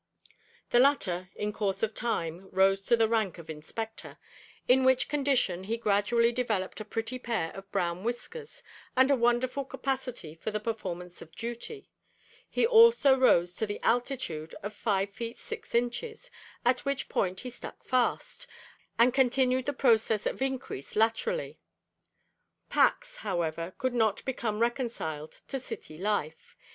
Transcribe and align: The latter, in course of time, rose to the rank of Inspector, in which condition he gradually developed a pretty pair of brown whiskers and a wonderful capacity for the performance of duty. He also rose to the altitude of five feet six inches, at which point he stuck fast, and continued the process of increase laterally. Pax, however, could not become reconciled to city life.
The 0.71 0.79
latter, 0.79 1.29
in 1.35 1.53
course 1.53 1.83
of 1.83 1.93
time, 1.93 2.49
rose 2.49 2.87
to 2.87 2.97
the 2.97 3.07
rank 3.07 3.37
of 3.37 3.51
Inspector, 3.51 4.17
in 4.67 4.83
which 4.83 5.07
condition 5.07 5.65
he 5.65 5.77
gradually 5.77 6.31
developed 6.31 6.79
a 6.81 6.85
pretty 6.85 7.19
pair 7.19 7.51
of 7.51 7.71
brown 7.71 8.03
whiskers 8.03 8.63
and 8.97 9.11
a 9.11 9.15
wonderful 9.15 9.63
capacity 9.63 10.33
for 10.33 10.49
the 10.49 10.59
performance 10.59 11.21
of 11.21 11.35
duty. 11.35 11.87
He 12.49 12.65
also 12.65 13.15
rose 13.15 13.55
to 13.57 13.67
the 13.67 13.79
altitude 13.83 14.55
of 14.63 14.73
five 14.73 15.11
feet 15.11 15.37
six 15.37 15.75
inches, 15.75 16.31
at 16.65 16.83
which 16.83 17.07
point 17.07 17.41
he 17.41 17.51
stuck 17.51 17.83
fast, 17.83 18.47
and 18.97 19.13
continued 19.13 19.67
the 19.67 19.71
process 19.71 20.25
of 20.25 20.41
increase 20.41 20.95
laterally. 20.95 21.59
Pax, 22.71 23.17
however, 23.17 23.75
could 23.77 23.93
not 23.93 24.25
become 24.25 24.61
reconciled 24.61 25.43
to 25.49 25.59
city 25.59 25.99
life. 25.99 26.57